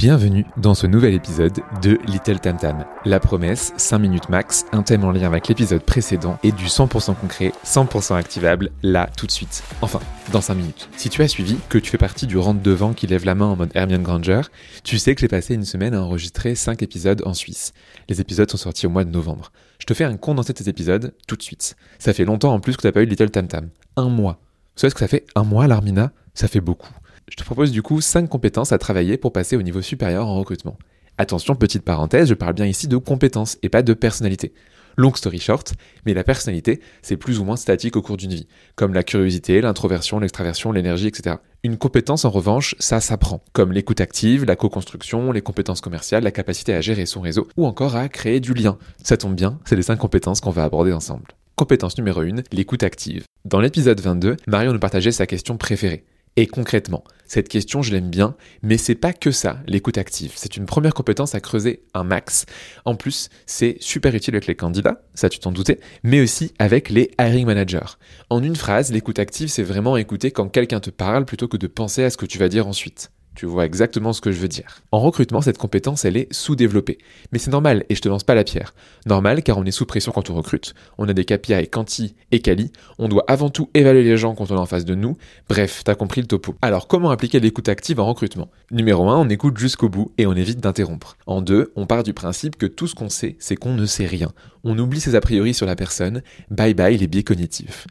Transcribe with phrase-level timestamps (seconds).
[0.00, 2.86] Bienvenue dans ce nouvel épisode de Little Tam Tam.
[3.04, 7.14] La promesse, 5 minutes max, un thème en lien avec l'épisode précédent et du 100%
[7.16, 9.62] concret, 100% activable, là, tout de suite.
[9.82, 10.00] Enfin,
[10.32, 10.88] dans 5 minutes.
[10.96, 13.44] Si tu as suivi, que tu fais partie du rente devant qui lève la main
[13.44, 14.40] en mode Hermione Granger,
[14.84, 17.74] tu sais que j'ai passé une semaine à enregistrer 5 épisodes en Suisse.
[18.08, 19.52] Les épisodes sont sortis au mois de novembre.
[19.78, 21.76] Je te fais un condensé de ces épisodes tout de suite.
[21.98, 23.68] Ça fait longtemps en plus que t'as pas eu Little Tam Tam.
[23.98, 24.38] Un mois.
[24.76, 26.10] Vous savez ce que ça fait un mois, l'Armina?
[26.32, 26.88] Ça fait beaucoup.
[27.30, 30.36] Je te propose du coup 5 compétences à travailler pour passer au niveau supérieur en
[30.36, 30.76] recrutement.
[31.16, 34.52] Attention, petite parenthèse, je parle bien ici de compétences et pas de personnalité.
[34.96, 35.74] Long story short,
[36.04, 39.60] mais la personnalité, c'est plus ou moins statique au cours d'une vie, comme la curiosité,
[39.60, 41.36] l'introversion, l'extraversion, l'énergie, etc.
[41.62, 46.32] Une compétence, en revanche, ça s'apprend, comme l'écoute active, la co-construction, les compétences commerciales, la
[46.32, 48.76] capacité à gérer son réseau, ou encore à créer du lien.
[49.04, 51.28] Ça tombe bien, c'est les 5 compétences qu'on va aborder ensemble.
[51.54, 53.22] Compétence numéro 1, l'écoute active.
[53.44, 56.04] Dans l'épisode 22, Marion nous partageait sa question préférée.
[56.40, 60.32] Et concrètement, cette question, je l'aime bien, mais c'est pas que ça, l'écoute active.
[60.36, 62.46] C'est une première compétence à creuser un max.
[62.86, 66.88] En plus, c'est super utile avec les candidats, ça tu t'en doutais, mais aussi avec
[66.88, 67.98] les hiring managers.
[68.30, 71.66] En une phrase, l'écoute active, c'est vraiment écouter quand quelqu'un te parle plutôt que de
[71.66, 73.10] penser à ce que tu vas dire ensuite.
[73.36, 74.82] Tu vois exactement ce que je veux dire.
[74.92, 76.98] En recrutement, cette compétence, elle est sous-développée.
[77.32, 78.74] Mais c'est normal, et je te lance pas la pierre.
[79.06, 80.74] Normal, car on est sous pression quand on recrute.
[80.98, 82.72] On a des KPI quanti et quali.
[82.98, 85.16] On doit avant tout évaluer les gens quand on est en face de nous.
[85.48, 86.56] Bref, t'as compris le topo.
[86.60, 88.50] Alors, comment appliquer l'écoute active en recrutement?
[88.72, 91.16] Numéro 1, on écoute jusqu'au bout et on évite d'interrompre.
[91.26, 94.06] En 2, on part du principe que tout ce qu'on sait, c'est qu'on ne sait
[94.06, 94.32] rien.
[94.64, 96.22] On oublie ses a priori sur la personne.
[96.50, 97.86] Bye bye les biais cognitifs.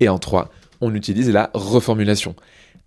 [0.00, 0.50] Et en 3,
[0.80, 2.34] on utilise la reformulation.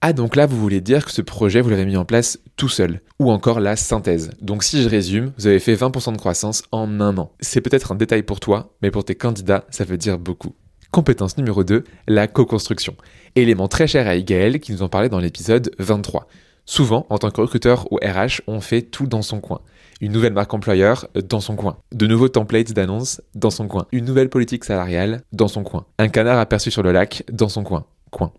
[0.02, 2.70] Ah donc là vous voulez dire que ce projet vous l'avez mis en place tout
[2.70, 4.30] seul, ou encore la synthèse.
[4.42, 7.32] Donc si je résume, vous avez fait 20% de croissance en un an.
[7.40, 10.54] C'est peut-être un détail pour toi, mais pour tes candidats, ça veut dire beaucoup.
[10.92, 12.96] Compétence numéro 2, la co-construction.
[13.36, 16.28] Élément très cher à Igaël qui nous en parlait dans l'épisode 23.
[16.66, 19.62] Souvent, en tant que recruteur ou RH, on fait tout dans son coin.
[20.00, 21.78] Une nouvelle marque employeur dans son coin.
[21.92, 23.88] De nouveaux templates d'annonces dans son coin.
[23.92, 25.86] Une nouvelle politique salariale dans son coin.
[25.98, 27.86] Un canard aperçu sur le lac dans son coin.
[28.12, 28.32] Coin.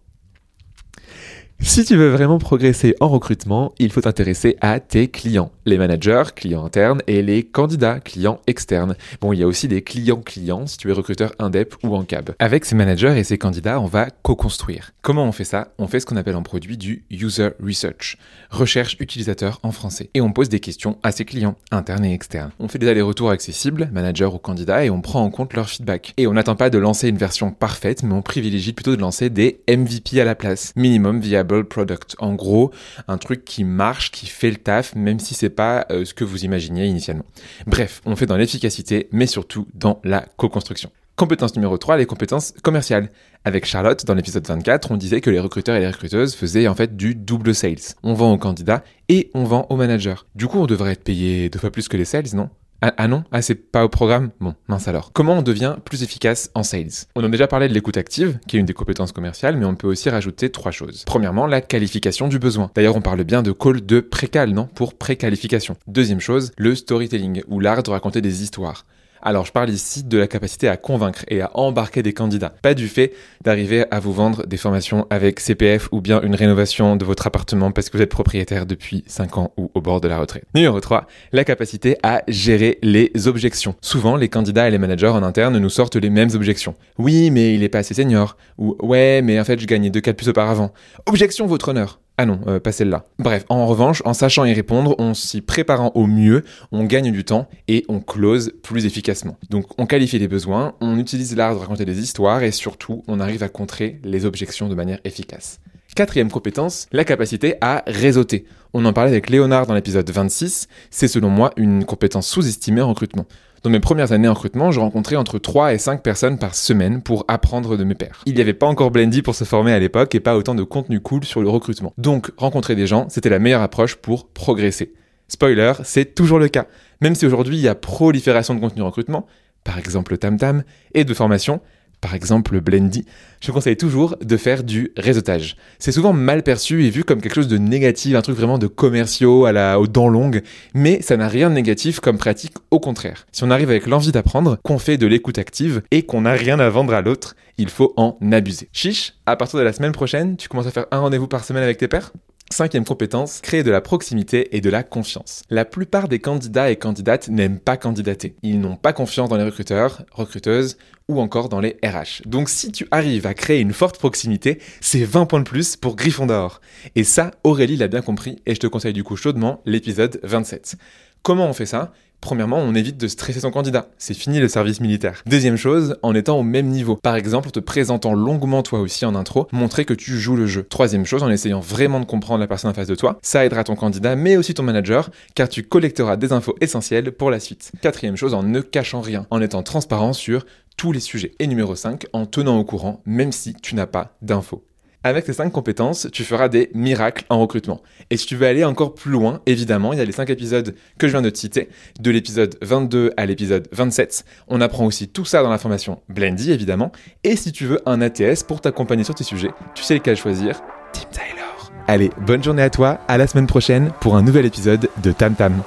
[1.61, 6.23] Si tu veux vraiment progresser en recrutement, il faut t'intéresser à tes clients, les managers,
[6.35, 8.95] clients internes et les candidats, clients externes.
[9.21, 12.31] Bon, il y a aussi des clients-clients si tu es recruteur indep ou en cab.
[12.39, 14.93] Avec ces managers et ces candidats, on va co-construire.
[15.03, 15.73] Comment on fait ça?
[15.79, 18.19] On fait ce qu'on appelle en produit du user research,
[18.51, 20.11] recherche utilisateur en français.
[20.15, 22.53] Et on pose des questions à ses clients, internes et externes.
[22.61, 26.15] On fait des allers-retours accessibles, manager ou candidat, et on prend en compte leur feedback.
[26.19, 29.29] Et on n'attend pas de lancer une version parfaite, mais on privilégie plutôt de lancer
[29.29, 32.17] des MVP à la place, minimum viable product.
[32.19, 32.71] En gros,
[33.07, 36.25] un truc qui marche, qui fait le taf, même si c'est pas euh, ce que
[36.25, 37.25] vous imaginiez initialement.
[37.67, 40.91] Bref, on fait dans l'efficacité, mais surtout dans la co-construction.
[41.17, 43.11] Compétence numéro 3, les compétences commerciales.
[43.45, 46.77] Avec Charlotte, dans l'épisode 24, on disait que les recruteurs et les recruteuses faisaient en
[46.77, 47.97] fait du double sales.
[48.05, 50.15] On vend aux candidats et on vend aux managers.
[50.37, 52.51] Du coup, on devrait être payé deux fois plus que les sales, non?
[52.81, 53.25] Ah, ah, non?
[53.33, 54.31] Ah c'est pas au programme?
[54.41, 55.13] Bon, mince alors.
[55.13, 57.07] Comment on devient plus efficace en sales?
[57.17, 59.75] On a déjà parlé de l'écoute active, qui est une des compétences commerciales, mais on
[59.75, 61.03] peut aussi rajouter trois choses.
[61.05, 62.71] Premièrement, la qualification du besoin.
[62.77, 64.67] D'ailleurs, on parle bien de call de précal, non?
[64.67, 65.77] Pour préqualification.
[65.89, 68.85] Deuxième chose, le storytelling, ou l'art de raconter des histoires.
[69.23, 72.75] Alors je parle ici de la capacité à convaincre et à embarquer des candidats, pas
[72.75, 73.13] du fait
[73.43, 77.73] d'arriver à vous vendre des formations avec CPF ou bien une rénovation de votre appartement
[77.73, 80.45] parce que vous êtes propriétaire depuis 5 ans ou au bord de la retraite.
[80.55, 83.75] Numéro 3, la capacité à gérer les objections.
[83.81, 86.75] Souvent, les candidats et les managers en interne nous sortent les mêmes objections.
[86.99, 88.37] Oui, mais il est pas assez senior.
[88.59, 90.73] Ou ouais, mais en fait, je gagnais deux cas de plus auparavant.
[91.07, 92.01] Objection, votre honneur.
[92.21, 93.07] Ah non, euh, pas celle-là.
[93.21, 96.43] Bref, en revanche, en sachant y répondre, on s'y préparant au mieux,
[96.73, 99.37] on gagne du temps et on close plus efficacement.
[99.51, 103.21] Donc on qualifie les besoins, on utilise l'art de raconter des histoires et surtout on
[103.21, 105.61] arrive à contrer les objections de manière efficace.
[105.95, 108.47] Quatrième compétence, la capacité à réseauter.
[108.75, 112.89] On en parlait avec Léonard dans l'épisode 26, c'est selon moi une compétence sous-estimée en
[112.89, 113.27] recrutement.
[113.63, 117.03] Dans mes premières années en recrutement, je rencontrais entre 3 et 5 personnes par semaine
[117.03, 118.23] pour apprendre de mes pairs.
[118.25, 120.63] Il n'y avait pas encore Blendy pour se former à l'époque et pas autant de
[120.63, 121.93] contenu cool sur le recrutement.
[121.99, 124.93] Donc, rencontrer des gens, c'était la meilleure approche pour progresser.
[125.27, 126.67] Spoiler, c'est toujours le cas.
[127.01, 129.27] Même si aujourd'hui il y a prolifération de contenu recrutement,
[129.65, 130.63] par exemple TamTam,
[130.95, 131.61] et de formation,
[132.01, 133.05] par exemple Blendy,
[133.41, 135.57] je conseille toujours de faire du réseautage.
[135.79, 138.67] C'est souvent mal perçu et vu comme quelque chose de négatif, un truc vraiment de
[138.67, 140.43] commerciaux à la, aux dents longues,
[140.75, 143.27] mais ça n'a rien de négatif comme pratique, au contraire.
[143.33, 146.59] Si on arrive avec l'envie d'apprendre, qu'on fait de l'écoute active et qu'on n'a rien
[146.59, 148.69] à vendre à l'autre, il faut en abuser.
[148.73, 151.63] Chiche, à partir de la semaine prochaine, tu commences à faire un rendez-vous par semaine
[151.63, 152.13] avec tes pairs?
[152.51, 155.43] Cinquième compétence, créer de la proximité et de la confiance.
[155.51, 158.37] La plupart des candidats et candidates n'aiment pas candidater.
[158.43, 160.79] Ils n'ont pas confiance dans les recruteurs, recruteuses
[161.09, 162.27] ou encore dans les RH.
[162.27, 165.95] Donc si tu arrives à créer une forte proximité, c'est 20 points de plus pour
[165.95, 166.61] Gryffondor.
[166.97, 170.77] Et ça, Aurélie l'a bien compris et je te conseille du coup chaudement l'épisode 27.
[171.23, 171.93] Comment on fait ça?
[172.21, 173.89] Premièrement, on évite de stresser son candidat.
[173.97, 175.23] C'est fini le service militaire.
[175.27, 176.97] Deuxième chose, en étant au même niveau.
[176.97, 180.65] Par exemple, te présentant longuement toi aussi en intro, montrer que tu joues le jeu.
[180.65, 183.19] Troisième chose, en essayant vraiment de comprendre la personne en face de toi.
[183.23, 187.31] Ça aidera ton candidat, mais aussi ton manager, car tu collecteras des infos essentielles pour
[187.31, 187.73] la suite.
[187.81, 189.27] Quatrième chose, en ne cachant rien.
[189.31, 190.45] En étant transparent sur
[190.77, 191.33] tous les sujets.
[191.39, 194.65] Et numéro 5, en tenant au courant, même si tu n'as pas d'infos.
[195.05, 197.81] Avec ces 5 compétences, tu feras des miracles en recrutement.
[198.11, 200.75] Et si tu veux aller encore plus loin, évidemment, il y a les 5 épisodes
[200.99, 201.69] que je viens de te citer,
[202.01, 204.25] de l'épisode 22 à l'épisode 27.
[204.49, 206.91] On apprend aussi tout ça dans la formation Blendy, évidemment.
[207.23, 210.61] Et si tu veux un ATS pour t'accompagner sur tes sujets, tu sais lequel choisir
[210.93, 211.73] Team Taylor.
[211.87, 215.35] Allez, bonne journée à toi, à la semaine prochaine pour un nouvel épisode de Tam
[215.35, 215.63] Tam.